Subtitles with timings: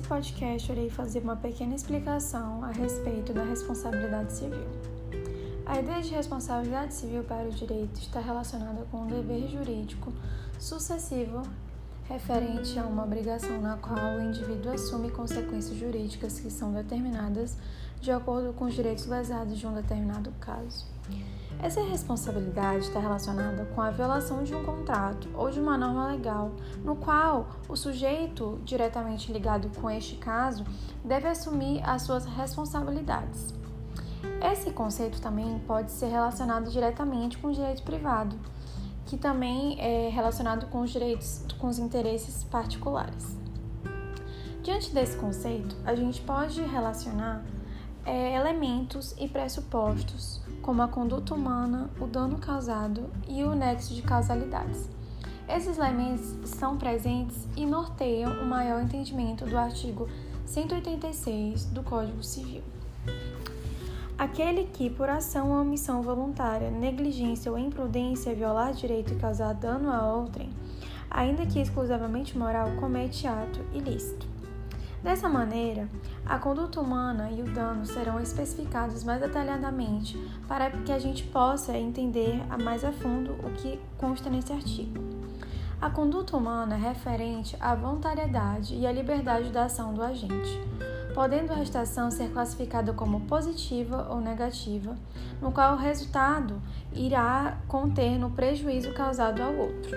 [0.00, 4.66] podcast, eu irei fazer uma pequena explicação a respeito da responsabilidade civil.
[5.66, 10.12] A ideia de responsabilidade civil para o direito está relacionada com um dever jurídico
[10.58, 11.42] sucessivo
[12.04, 17.56] referente a uma obrigação na qual o indivíduo assume consequências jurídicas que são determinadas
[18.00, 20.86] de acordo com os direitos lesados de um determinado caso.
[21.62, 26.52] Essa responsabilidade está relacionada com a violação de um contrato ou de uma norma legal,
[26.84, 30.64] no qual o sujeito diretamente ligado com este caso
[31.02, 33.54] deve assumir as suas responsabilidades.
[34.42, 38.36] Esse conceito também pode ser relacionado diretamente com o direito privado,
[39.06, 43.36] que também é relacionado com os direitos, com os interesses particulares.
[44.62, 47.44] Diante desse conceito, a gente pode relacionar
[48.06, 54.02] é, elementos e pressupostos, como a conduta humana, o dano causado e o nexo de
[54.02, 54.88] causalidades.
[55.46, 60.08] Esses elementos são presentes e norteiam o maior entendimento do artigo
[60.46, 62.62] 186 do Código Civil.
[64.24, 69.92] Aquele que, por ação ou omissão voluntária, negligência ou imprudência, violar direito e causar dano
[69.92, 70.48] a outrem,
[71.10, 74.26] ainda que exclusivamente moral, comete ato ilícito.
[75.02, 75.86] Dessa maneira,
[76.24, 81.76] a conduta humana e o dano serão especificados mais detalhadamente para que a gente possa
[81.76, 85.04] entender mais a fundo o que consta nesse artigo.
[85.78, 90.58] A conduta humana é referente à voluntariedade e à liberdade da ação do agente,
[91.14, 94.96] podendo a estação ser classificada como positiva ou negativa,
[95.40, 96.60] no qual o resultado
[96.92, 99.96] irá conter no prejuízo causado ao outro.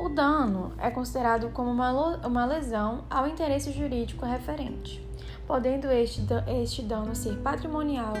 [0.00, 5.02] O dano é considerado como uma lesão ao interesse jurídico referente,
[5.46, 6.20] podendo este,
[6.62, 8.14] este dano ser patrimonial,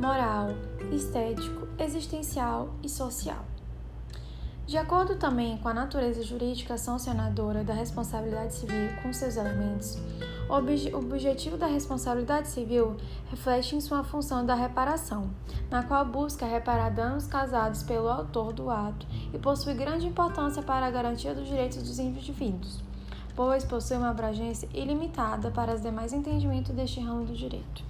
[0.00, 0.48] moral,
[0.90, 3.49] estético, existencial e social.
[4.70, 9.98] De acordo também com a natureza jurídica sancionadora da responsabilidade civil com seus elementos,
[10.48, 12.96] o objetivo da responsabilidade civil
[13.28, 15.28] reflete em sua função da reparação,
[15.68, 20.86] na qual busca reparar danos causados pelo autor do ato e possui grande importância para
[20.86, 22.80] a garantia dos direitos dos indivíduos,
[23.34, 27.82] pois possui uma abrangência ilimitada para os demais entendimentos deste ramo do direito.